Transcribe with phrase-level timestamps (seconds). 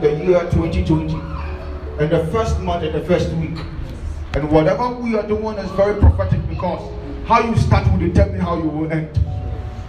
[0.00, 1.14] the year 2020
[1.98, 3.58] and the first month and the first week.
[4.32, 6.80] And whatever we are doing is very prophetic because
[7.26, 9.18] how you start will determine how you will end.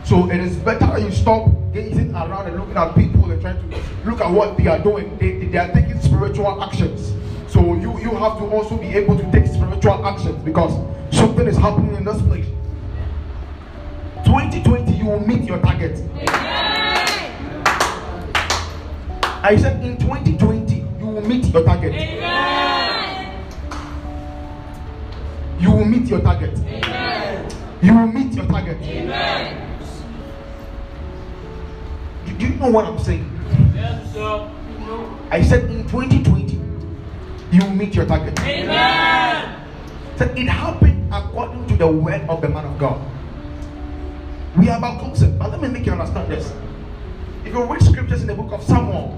[0.04, 3.78] So it is better you stop gazing around and looking at people and trying to
[4.10, 5.18] look at what they are doing.
[5.18, 7.14] They, they are taking spiritual actions.
[7.48, 10.74] So you, you have to also be able to take spiritual actions because
[11.16, 12.48] something is happening in this place.
[14.26, 15.98] 2020, you will meet your target.
[19.44, 21.94] I said in 2020, you will meet your target.
[25.60, 26.56] You will meet your target.
[27.82, 28.80] You will meet your target.
[32.26, 33.26] Do, do you know what I'm saying?
[33.74, 34.48] Yes, sir.
[35.32, 36.54] I said in 2020,
[37.52, 38.40] you will meet your target.
[38.42, 39.68] Amen.
[40.18, 43.02] So it happened according to the word of the man of God.
[44.56, 46.54] We are about concept, but let me make you understand this.
[47.44, 49.18] If you read scriptures in the book of Samuel,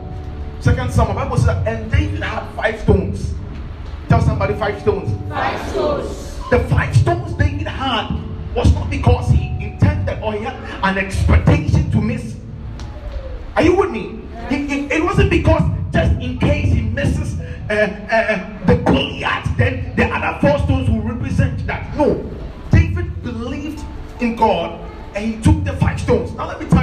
[0.63, 3.33] Second Samuel, Bible says that and David had five stones.
[4.07, 5.09] Tell somebody five stones.
[5.29, 6.39] Five stones.
[6.49, 8.07] The five stones David had
[8.55, 12.35] was not because he intended or he had an expectation to miss.
[13.57, 14.21] Are you with me?
[14.49, 17.39] He- he- it wasn't because just in case he misses
[17.69, 21.93] uh, uh, uh, the Goliath, then the other four stones will represent that.
[21.97, 22.23] No,
[22.71, 23.83] David believed
[24.21, 24.79] in God
[25.13, 26.31] and he took the five stones.
[26.35, 26.82] Now let me tell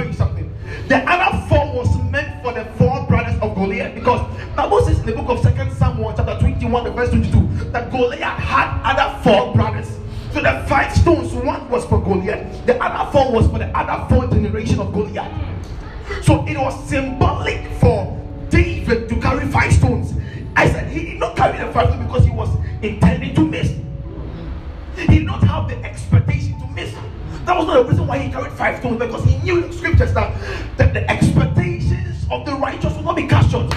[4.01, 7.91] because Bible says in the book of Second Samuel chapter 21, the verse 22, that
[7.91, 9.87] Goliath had other four brothers.
[10.33, 14.09] So the five stones, one was for Goliath, the other four was for the other
[14.09, 15.31] four generation of Goliath.
[16.23, 20.13] So it was symbolic for David to carry five stones.
[20.55, 22.49] I said he did not carry the five stones because he was
[22.81, 23.69] intending to miss.
[24.95, 26.91] He did not have the expectation to miss.
[27.45, 30.13] That was not the reason why he carried five stones because he knew in scriptures
[30.15, 33.71] that, that the expectations of the righteous will not be cast short.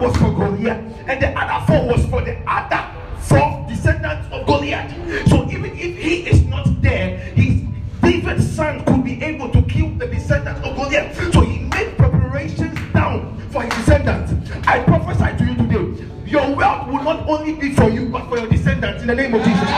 [0.00, 2.82] One was for Goliath and the other four was for the other
[3.20, 4.90] four descendants of Goliath.
[5.28, 7.62] So even if he is not there, his
[8.00, 11.32] David's son could be able to kill the descendants of Goliath.
[11.32, 14.32] So he made preparations down for his descendants.
[14.66, 18.38] I prophesy to you today, your wealth will not only be for you, but for
[18.38, 19.68] your descendants in the name of Jesus.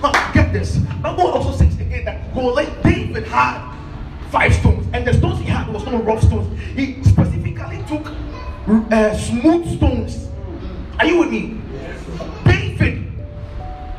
[0.00, 0.76] Now get this.
[1.02, 3.74] Bible also says again that Goliath, David had
[4.30, 6.46] five stones, and the stones he had was not rough stones.
[6.76, 7.02] He
[7.88, 8.06] took
[8.92, 10.28] uh, smooth stones.
[10.98, 11.60] Are you with me?
[12.44, 13.10] David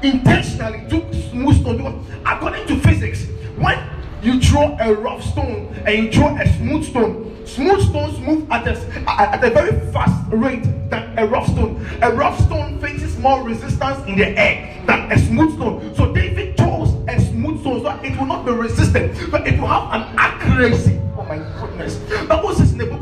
[0.04, 3.26] intentionally took smooth stone because according to physics,
[3.58, 3.80] when
[4.22, 8.68] you throw a rough stone and you throw a smooth stone, smooth stones move at
[8.68, 8.78] a,
[9.10, 11.84] at a very fast rate than a rough stone.
[12.04, 15.96] A rough stone faces more resistance in the air than a smooth stone.
[15.96, 19.68] So David chose a smooth stone so it will not be resistant, but it will
[19.68, 21.00] have an accuracy.
[21.18, 21.98] Oh my goodness.
[22.28, 22.99] Bible says in the book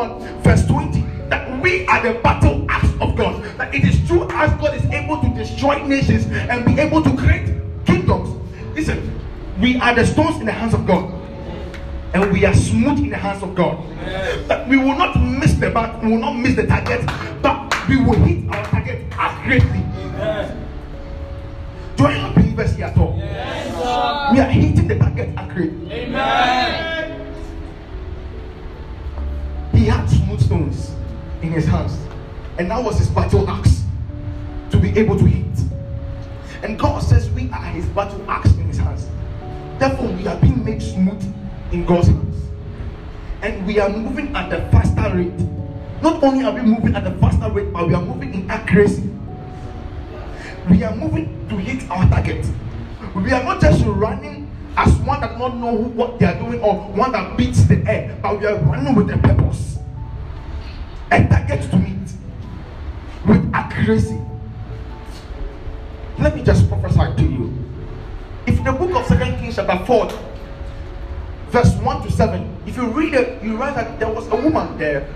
[0.00, 3.44] 1 verse 20 that we are the battle axe of God.
[3.58, 7.14] That it is through us God is able to destroy nations and be able to
[7.16, 8.30] create kingdoms.
[8.74, 9.20] Listen,
[9.60, 11.12] we are the stones in the hands of God.
[12.14, 13.76] And we are smooth in the hands of God.
[14.48, 17.04] That we will not miss the mark, we will not miss the target,
[17.42, 18.79] but we will hit our target.
[31.50, 31.98] In his hands,
[32.58, 33.82] and that was his battle axe
[34.70, 35.46] to be able to hit.
[36.62, 39.08] And God says we are his battle axe in his hands.
[39.80, 41.20] Therefore, we are being made smooth
[41.72, 42.44] in God's hands,
[43.42, 45.40] and we are moving at a faster rate.
[46.00, 49.10] Not only are we moving at a faster rate, but we are moving in accuracy.
[50.70, 52.46] We are moving to hit our target.
[53.16, 56.76] We are not just running as one that not know what they are doing or
[56.92, 59.69] one that beats the air, but we are running with a purpose,
[61.12, 62.08] a target to meet
[63.26, 64.20] with accuracy.
[66.18, 67.54] Let me just prophesy to you.
[68.46, 70.08] If the book of Second Kings chapter 4,
[71.48, 74.78] verse 1 to 7, if you read it, you read that there was a woman
[74.78, 75.06] there,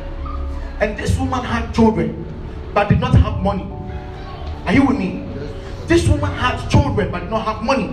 [0.81, 2.25] and this woman had children
[2.73, 3.69] but did not have money.
[4.67, 5.25] Are you with me?
[5.87, 7.93] This woman had children but did not have money.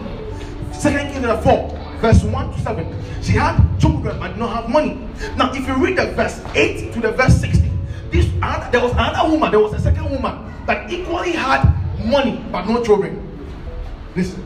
[0.72, 3.04] Second Kings chapter 4, verse 1 to 7.
[3.22, 4.98] She had children but did not have money.
[5.36, 7.61] Now, if you read the verse 8 to the verse 16,
[8.12, 8.26] this
[8.72, 11.74] there was another woman, there was a second woman that equally had
[12.06, 13.28] money but no children.
[14.16, 14.44] Listen,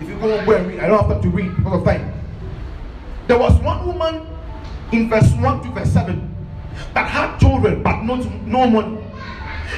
[0.00, 2.12] if you go and read, I don't have time to read because of time.
[3.26, 4.26] There was one woman
[4.92, 6.34] in verse 1 to verse 7
[6.94, 9.04] that had children but not no money.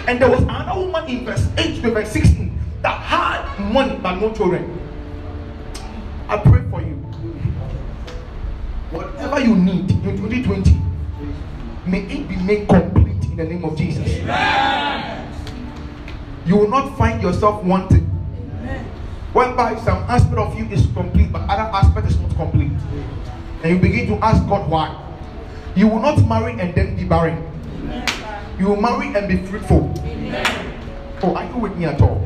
[0.06, 4.16] And there was another woman in verse 8 to verse 16 that had money but
[4.16, 4.78] no children.
[6.28, 6.94] I pray for you.
[8.90, 10.87] Whatever you need in 2020,
[11.88, 14.20] may it be made complete in the name of Jesus.
[16.46, 18.04] You will not find yourself wanting.
[19.32, 22.72] Whereby some aspect of you is complete, but other aspect is not complete.
[23.62, 24.96] And you begin to ask God why.
[25.76, 27.44] You will not marry and then be barren.
[28.58, 29.92] You will marry and be fruitful.
[31.22, 32.24] Oh, are you with me at all?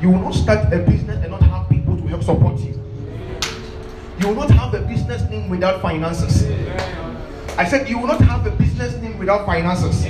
[0.00, 1.42] You will not start a business and not
[2.10, 2.74] help support you.
[4.18, 6.44] You will not have a business name without finances.
[7.56, 10.02] I said you will not have a business name without finances.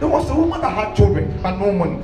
[0.00, 2.02] There was a woman that had children but no money.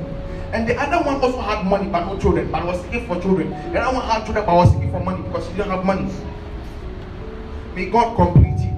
[0.52, 3.50] And the other one also had money but no children, but was seeking for children.
[3.50, 6.10] The other one had children but was seeking for money because she didn't have money.
[7.74, 8.74] May God complete you.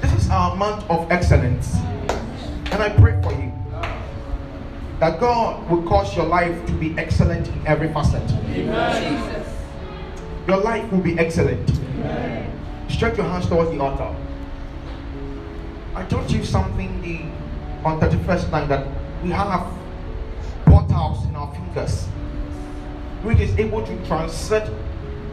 [0.00, 1.74] This is our month of excellence.
[2.72, 3.51] And I pray for you
[5.02, 8.22] that God will cause your life to be excellent in every facet.
[10.46, 11.68] Your life will be excellent.
[12.88, 14.14] Stretch your hands towards the altar.
[15.96, 17.22] I taught you something the
[17.84, 18.86] on 31st night that
[19.24, 19.66] we have
[20.66, 22.04] portals in our fingers,
[23.24, 24.70] which is able to transit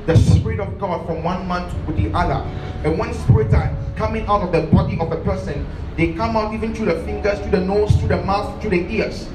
[0.07, 2.43] the spirit of God from one man to the other.
[2.83, 6.55] And when spirits are coming out of the body of a person, they come out
[6.55, 9.29] even through the fingers, through the nose, through the mouth, through the ears.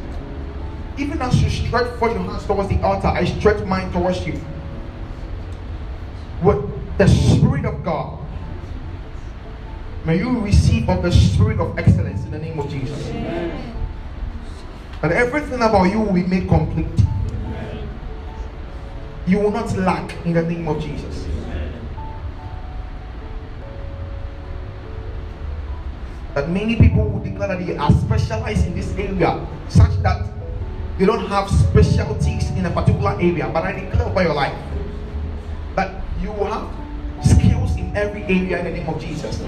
[0.96, 4.40] Even as you stretch forth your hands towards the altar, I stretch mine towards you.
[6.42, 6.62] With
[6.98, 8.20] the Spirit of God,
[10.04, 13.08] may you receive of the Spirit of excellence in the name of Jesus.
[15.04, 16.86] and everything about you will be made complete.
[19.26, 21.26] You will not lack in the name of Jesus.
[26.34, 30.33] That many people will declare that they are specialized in this area, such that
[30.98, 33.50] they don't have specialties in a particular area.
[33.52, 34.56] But I declare over your life
[35.74, 36.70] that you will have
[37.24, 39.40] skills in every area in the name of Jesus.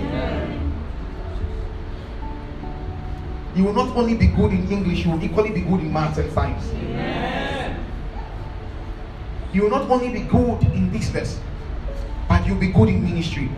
[3.54, 6.19] You will not only be good in English, you will equally be good in maths
[6.19, 6.66] and science.
[9.52, 11.38] You will not only be good in business,
[12.28, 13.49] but you'll be good in ministry.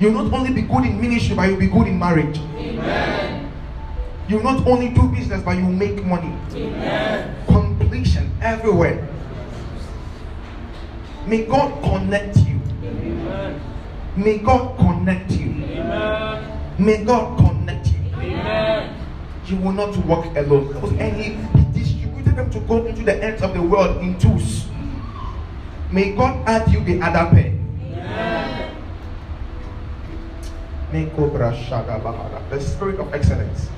[0.00, 2.38] You'll not only be good in ministry, but you'll be good in marriage.
[4.28, 6.34] You'll not only do business, but you'll make money.
[7.46, 9.06] Completion everywhere.
[11.26, 12.60] May God connect you.
[14.16, 15.50] May God connect you.
[16.78, 18.00] May God connect you.
[19.46, 20.74] You will not walk alone.
[20.98, 24.66] And he, he distributed them to go into the ends of the world in twos.
[25.90, 27.52] May God add you the other pair.
[30.92, 32.48] May Cobra Shada Bahara.
[32.50, 33.68] The spirit of excellence.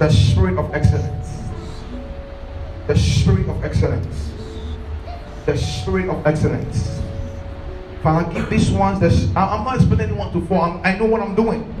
[0.00, 1.28] The spirit of excellence.
[2.86, 4.30] The spirit of excellence.
[5.44, 7.02] The spirit of excellence.
[8.02, 9.02] Father, give these ones.
[9.36, 10.62] I'm not expecting anyone to fall.
[10.62, 11.74] I'm, I know what I'm doing.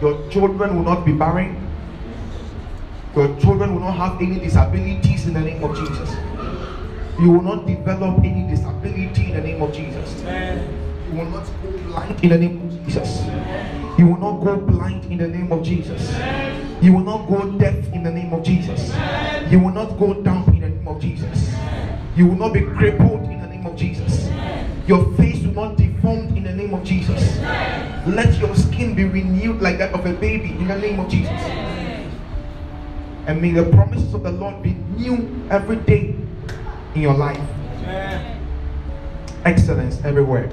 [0.00, 1.68] Your children will not be barren.
[3.14, 6.10] Your children will not have any disabilities in the name of Jesus.
[7.20, 10.22] You will not develop any disability in the name of Jesus.
[11.12, 13.22] You will not go blind in the name of Jesus.
[13.98, 16.10] You will not go blind in the name of Jesus.
[16.80, 18.94] You will not go deaf in the name of Jesus.
[19.52, 21.54] You will not go down in the name of Jesus.
[22.16, 24.30] You will not be crippled in the name of Jesus.
[24.86, 27.38] Your face will not be deformed in the name of Jesus.
[28.06, 31.40] Let your skin be renewed like that of a baby in the name of Jesus.
[33.26, 36.16] And may the promises of the Lord be new every day
[36.94, 37.38] in your life.
[39.44, 40.50] Excellence everywhere.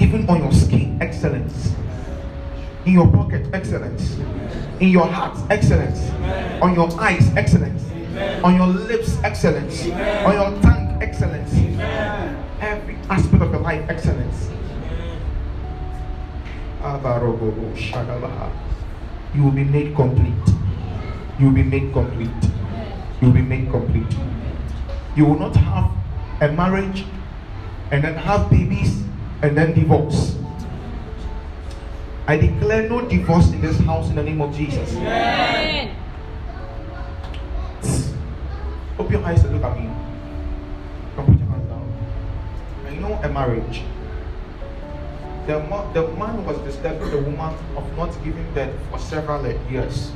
[0.00, 1.74] Even on your skin, excellence.
[2.86, 4.16] In your pocket, excellence.
[4.78, 6.10] In your heart, excellence.
[6.62, 7.84] On your eyes, excellence.
[8.44, 9.82] On your lips, excellence.
[10.24, 11.52] On your tongue, excellence.
[12.60, 14.48] Every aspect of your life, excellence.
[19.34, 20.54] You will be made complete.
[21.38, 22.30] You will be made complete.
[23.20, 24.16] You will be made complete.
[25.16, 25.90] You will not have
[26.40, 27.04] a marriage
[27.90, 29.02] and then have babies
[29.42, 30.36] and then divorce.
[32.26, 34.90] I declare no divorce in this house in the name of Jesus.
[38.98, 39.88] Open your eyes and look at me.
[41.16, 41.92] Come put your hands down.
[42.86, 43.82] I know a marriage.
[45.46, 50.12] The, ma- the man was disturbing the woman of not giving birth for several years.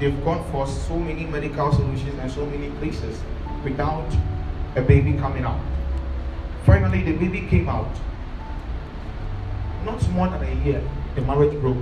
[0.00, 3.20] They've gone for so many medical solutions and so many places
[3.62, 4.08] without
[4.74, 5.60] a baby coming out.
[6.66, 7.88] Finally, the baby came out.
[9.84, 10.82] Not more than a year,
[11.14, 11.76] the marriage broke.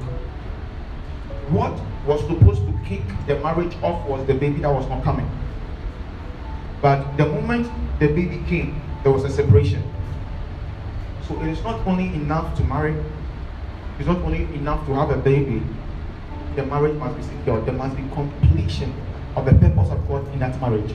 [1.48, 1.72] What
[2.06, 5.28] was supposed to kick the marriage off was the baby that was not coming.
[6.82, 7.66] But the moment
[7.98, 9.82] the baby came, there was a separation.
[11.26, 12.94] So it is not only enough to marry,
[13.98, 15.62] it's not only enough to have a baby.
[16.56, 17.62] The marriage must be secure.
[17.62, 18.92] There must be completion
[19.34, 20.94] of the purpose of God in that marriage.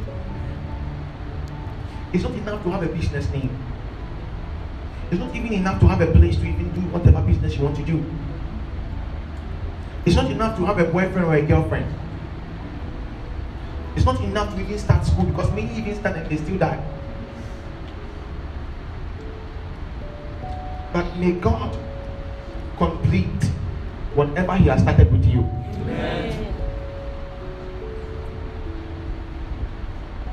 [2.14, 3.50] It's not enough to have a business name.
[5.12, 7.76] It's not even enough to have a place to even do whatever business you want
[7.78, 8.04] to do.
[10.06, 11.92] It's not enough to have a boyfriend or a girlfriend.
[13.96, 16.84] It's not enough to even start school because many even start and they still die.
[20.94, 21.76] But may God
[22.78, 23.44] complete
[24.14, 25.42] whatever He has started with you.
[25.42, 26.56] Amen.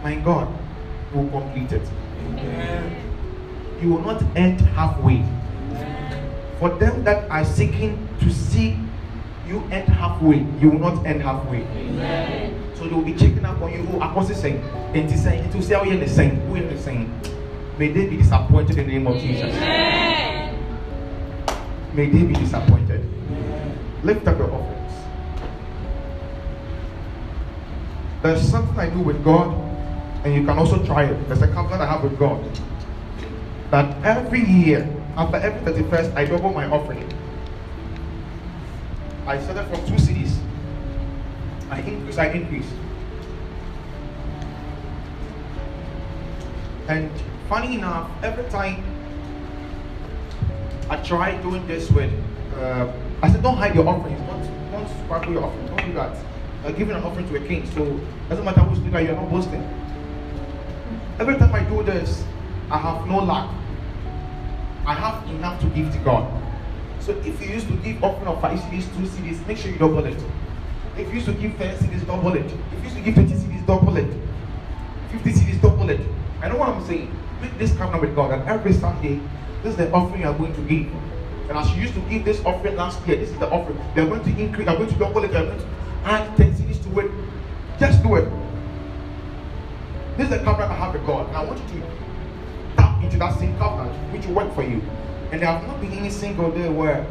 [0.02, 0.52] My God
[1.14, 1.88] will complete it.
[2.20, 3.15] Amen.
[3.80, 5.24] You will not end halfway.
[6.58, 8.78] For them that are seeking to see
[9.46, 11.62] you end halfway, you will not end halfway.
[11.62, 12.72] Amen.
[12.74, 13.86] So they will be checking up on you.
[13.92, 14.62] Oh, I was saying,
[14.94, 17.20] and to say, to say, oh, you're the same, oh, who are the same.
[17.78, 19.54] May they be disappointed in the name of Jesus.
[19.54, 20.54] Amen.
[21.94, 23.06] May they be disappointed.
[24.02, 24.92] Lift up your offerings.
[28.22, 29.54] There's something I do with God,
[30.24, 31.28] and you can also try it.
[31.28, 32.42] There's a covenant I have with God
[33.70, 37.06] that every year, after every 31st, I double my offering.
[39.26, 40.38] I started from two cedis.
[41.70, 42.70] I increase, I increase.
[46.88, 47.10] And
[47.48, 48.84] funny enough, every time
[50.88, 52.12] I try doing this with,
[52.54, 52.92] uh,
[53.22, 54.20] I said, don't hide your offerings.
[54.20, 55.66] Don't, don't sparkle your offering.
[55.66, 56.16] Don't do that.
[56.64, 57.66] Uh, giving an offering to a king.
[57.74, 59.62] So, doesn't matter who's doing you're not boasting.
[61.18, 62.24] Every time I do this,
[62.70, 63.48] I have no lack.
[64.86, 66.26] I have enough to give to God.
[67.00, 69.78] So if you used to give offering of five cedis, two cedis, make sure you
[69.78, 70.20] double it.
[70.96, 72.46] If you used to give 10 cedis, double it.
[72.46, 74.10] If you used to give 20 cedis, double it.
[75.12, 76.00] 50 cedis, double it.
[76.42, 77.12] I know what I'm saying.
[77.40, 79.20] Make this covenant with God and every Sunday,
[79.62, 80.92] this is the offering you are going to give.
[81.48, 83.78] And as you used to give this offering last year, this is the offering.
[83.94, 85.66] They are going to increase, they are going to double it, they are going to
[86.04, 87.10] add 10 cedis to it.
[87.78, 88.28] Just do it.
[90.16, 91.28] This is the covenant I have with God.
[91.28, 92.05] And I want you to
[93.06, 94.82] into that same covenant which will work for you.
[95.32, 97.06] And there have not been any single day where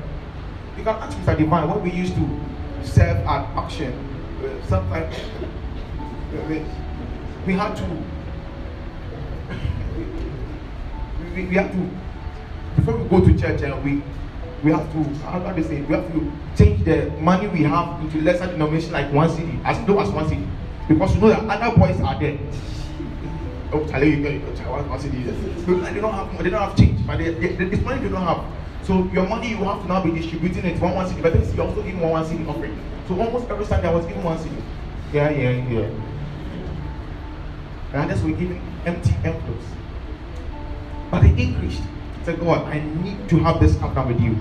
[0.78, 1.38] you can ask Mr.
[1.38, 2.40] Divine when we used to
[2.84, 3.94] serve at action.
[4.44, 6.62] Uh, sometimes uh, we,
[7.48, 7.84] we had to
[11.20, 11.90] we, we, we have to
[12.76, 14.04] before we go to church and we
[14.64, 18.02] we have to how do I say we have to change the money we have
[18.02, 20.48] into lesser denomination like one cedi as low as one cedi
[20.88, 22.38] because you know that other boys are there.
[23.72, 25.26] Oh, Charlie, you get one, one cedi.
[25.66, 28.22] Because they don't have they don't have change, but they, they, this money they don't
[28.22, 28.44] have.
[28.84, 31.22] So your money you have to now be distributing it one one cedi.
[31.22, 32.78] But then you also give one one cedi offering.
[33.08, 34.62] So almost every Sunday I was giving one cedi.
[35.12, 35.90] Yeah, yeah, yeah.
[37.94, 39.66] And others were giving empty envelopes.
[41.10, 41.82] But they increased.
[42.22, 44.38] I said, God, I need to have this covenant with you.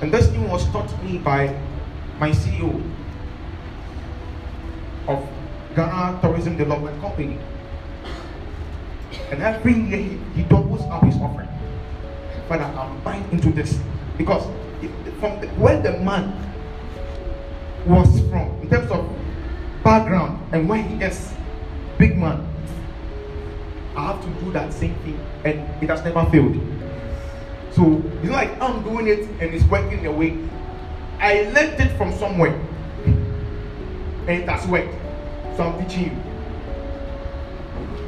[0.00, 1.48] And this thing was taught me by
[2.18, 2.70] my CEO
[5.08, 5.28] of
[5.74, 7.38] Ghana Tourism Development Company.
[9.32, 11.48] And every year he, he doubles up his offering.
[12.48, 13.78] Father, I'm buying into this.
[14.18, 14.46] Because
[14.82, 16.36] it, from the, where the man
[17.86, 19.10] was from, in terms of
[19.82, 21.32] background and where he is,
[21.96, 22.46] big man,
[23.96, 26.56] I have to do that same thing, and it has never failed.
[27.72, 30.38] So it's like I'm doing it and it's working the way.
[31.20, 32.54] I learned it from somewhere,
[33.06, 34.94] and it has worked.
[35.56, 36.12] So I'm teaching you,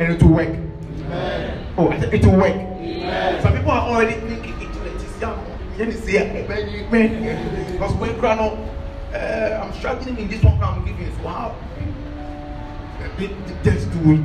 [0.00, 0.63] and it will work.
[1.14, 1.74] Amen.
[1.78, 2.52] Oh, I said it will work.
[2.54, 3.42] Amen.
[3.42, 5.44] Some people are already thinking it is young.
[5.78, 7.72] Let me see it, man, man.
[7.72, 8.56] Because when grano,
[9.12, 11.18] uh, I'm struggling in this one, I'm giving it.
[11.24, 11.56] Wow,
[13.18, 14.20] It- it- just do it.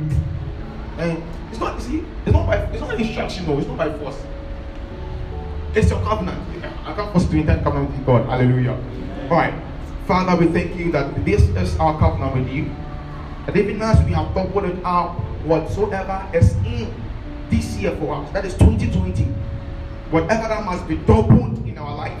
[0.98, 3.78] And it's not, you see, it's not by, it's not an instruction, no, it's not
[3.78, 4.18] by force.
[5.74, 6.38] It's your covenant.
[6.84, 8.26] I can't force to intend covenant with God.
[8.28, 8.76] Hallelujah.
[9.30, 9.54] All right,
[10.06, 12.70] Father, we thank you that this is our covenant with you.
[13.46, 16.92] And even as we have doubled it out, whatsoever is in
[17.48, 19.24] this year for us, that is 2020,
[20.10, 22.18] whatever that must be doubled in our life,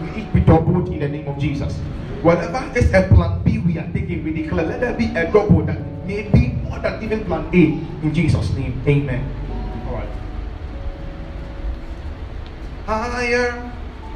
[0.00, 1.76] may it be doubled in the name of Jesus.
[2.22, 5.62] Whatever is a plan B we are taking, we declare, let there be a double
[5.62, 7.62] that may be more than even plan A.
[8.04, 9.24] In Jesus' name, amen.
[12.86, 13.50] Higher,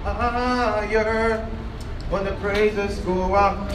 [0.04, 1.44] higher,
[2.08, 3.72] when the praises go up,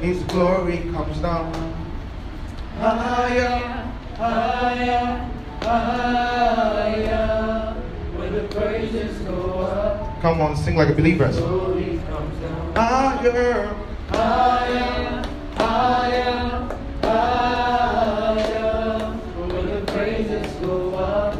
[0.00, 1.85] His glory comes down
[2.78, 5.30] higher, higher,
[5.62, 7.74] higher.
[8.16, 10.20] When the praises go up.
[10.22, 11.30] Come on, sing like a believer.
[11.32, 12.74] Glory comes down.
[12.74, 13.74] Higher,
[14.08, 19.12] higher, higher, higher.
[19.36, 21.36] When the praises go up,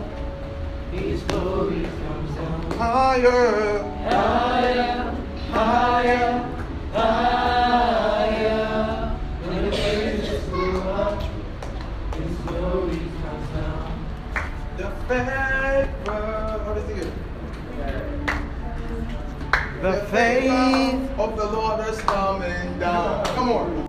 [0.92, 2.70] His glory comes down.
[2.72, 5.16] Higher, higher,
[5.50, 6.55] higher.
[15.08, 16.62] The favor.
[16.64, 17.12] What is it?
[19.80, 23.24] The faith of the Lord is coming down.
[23.26, 23.85] Come on.